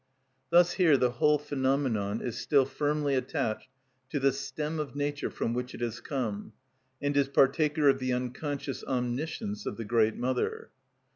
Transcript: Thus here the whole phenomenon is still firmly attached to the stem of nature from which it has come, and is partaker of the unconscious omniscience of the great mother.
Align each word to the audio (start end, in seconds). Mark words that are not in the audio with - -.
Thus 0.49 0.71
here 0.73 0.97
the 0.97 1.11
whole 1.11 1.37
phenomenon 1.37 2.21
is 2.21 2.35
still 2.35 2.65
firmly 2.65 3.13
attached 3.13 3.69
to 4.09 4.19
the 4.19 4.31
stem 4.33 4.79
of 4.79 4.95
nature 4.95 5.29
from 5.29 5.53
which 5.53 5.75
it 5.75 5.81
has 5.81 5.99
come, 5.99 6.53
and 6.99 7.15
is 7.15 7.27
partaker 7.27 7.87
of 7.87 7.99
the 7.99 8.11
unconscious 8.11 8.83
omniscience 8.83 9.67
of 9.67 9.77
the 9.77 9.85
great 9.85 10.15
mother. 10.15 10.71